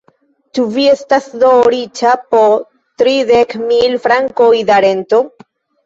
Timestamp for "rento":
4.93-5.27